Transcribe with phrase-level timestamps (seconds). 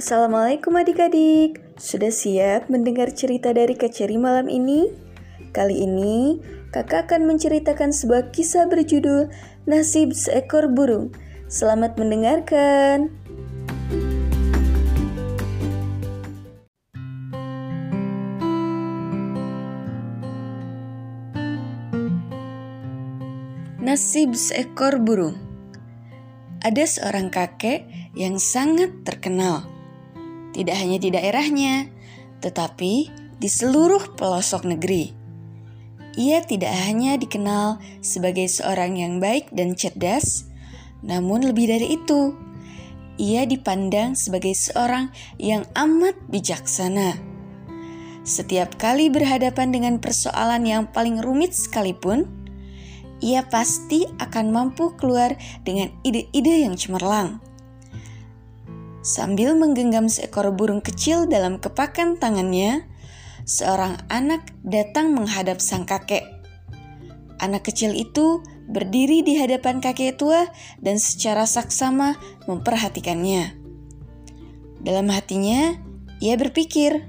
[0.00, 4.88] Assalamualaikum adik-adik Sudah siap mendengar cerita dari Kak Ceri malam ini?
[5.52, 6.40] Kali ini
[6.72, 9.28] kakak akan menceritakan sebuah kisah berjudul
[9.68, 11.12] Nasib Seekor Burung
[11.52, 13.12] Selamat mendengarkan
[23.84, 25.36] Nasib seekor burung
[26.60, 29.79] ada seorang kakek yang sangat terkenal.
[30.50, 31.86] Tidak hanya di daerahnya,
[32.42, 32.94] tetapi
[33.38, 35.14] di seluruh pelosok negeri.
[36.18, 40.50] Ia tidak hanya dikenal sebagai seorang yang baik dan cerdas,
[41.06, 42.34] namun lebih dari itu,
[43.20, 47.14] ia dipandang sebagai seorang yang amat bijaksana.
[48.26, 52.28] Setiap kali berhadapan dengan persoalan yang paling rumit sekalipun,
[53.20, 57.40] ia pasti akan mampu keluar dengan ide-ide yang cemerlang.
[59.00, 62.84] Sambil menggenggam seekor burung kecil dalam kepakan tangannya,
[63.48, 66.24] seorang anak datang menghadap sang kakek.
[67.40, 70.52] Anak kecil itu berdiri di hadapan kakek tua
[70.84, 73.56] dan secara saksama memperhatikannya.
[74.84, 75.80] Dalam hatinya,
[76.20, 77.00] ia berpikir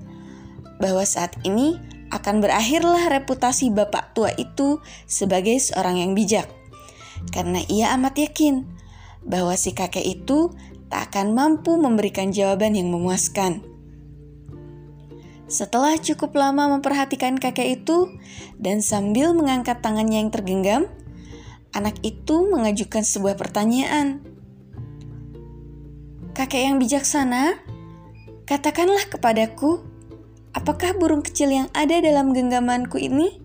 [0.80, 1.75] bahwa saat ini
[2.12, 6.47] akan berakhirlah reputasi bapak tua itu sebagai seorang yang bijak.
[7.36, 8.81] Karena ia amat yakin
[9.25, 10.53] bahwa si kakek itu
[10.91, 13.63] tak akan mampu memberikan jawaban yang memuaskan.
[15.52, 18.08] Setelah cukup lama memperhatikan kakek itu
[18.55, 20.88] dan sambil mengangkat tangannya yang tergenggam,
[21.75, 24.23] anak itu mengajukan sebuah pertanyaan.
[26.31, 27.59] Kakek yang bijaksana,
[28.47, 29.91] katakanlah kepadaku,
[30.52, 33.39] Apakah burung kecil yang ada dalam genggamanku ini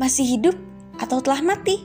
[0.00, 0.56] masih hidup
[0.96, 1.84] atau telah mati?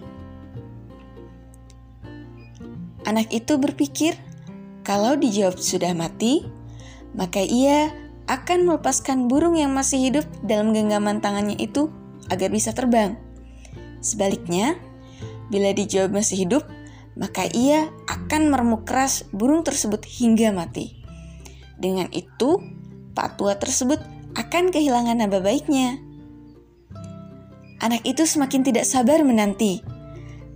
[3.04, 4.16] Anak itu berpikir,
[4.88, 6.48] kalau dijawab sudah mati,
[7.12, 7.92] maka ia
[8.32, 11.92] akan melepaskan burung yang masih hidup dalam genggaman tangannya itu
[12.32, 13.20] agar bisa terbang.
[14.00, 14.80] Sebaliknya,
[15.52, 16.64] bila dijawab masih hidup,
[17.20, 21.04] maka ia akan meremuk keras burung tersebut hingga mati.
[21.76, 22.64] Dengan itu,
[23.12, 24.00] Pak Tua tersebut
[24.40, 26.00] akan kehilangan nama baiknya.
[27.84, 29.84] Anak itu semakin tidak sabar menanti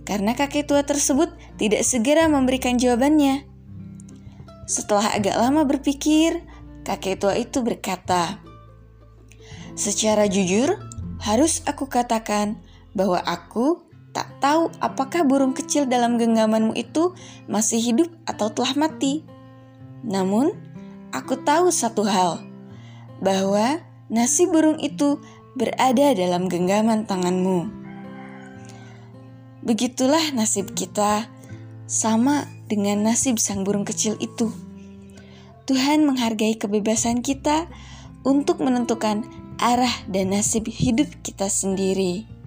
[0.08, 1.28] karena kakek tua tersebut
[1.60, 3.44] tidak segera memberikan jawabannya.
[4.64, 6.40] Setelah agak lama berpikir,
[6.88, 8.40] kakek tua itu berkata,
[9.76, 10.80] "Secara jujur,
[11.20, 12.56] harus aku katakan
[12.96, 13.84] bahwa aku
[14.16, 17.12] tak tahu apakah burung kecil dalam genggamanmu itu
[17.44, 19.28] masih hidup atau telah mati.
[20.00, 20.56] Namun,
[21.12, 22.48] aku tahu satu hal."
[23.18, 25.18] bahwa nasi burung itu
[25.58, 27.87] berada dalam genggaman tanganmu.
[29.68, 31.28] Begitulah nasib kita,
[31.84, 34.48] sama dengan nasib sang burung kecil itu.
[35.68, 37.68] Tuhan menghargai kebebasan kita
[38.24, 39.28] untuk menentukan
[39.60, 42.37] arah dan nasib hidup kita sendiri.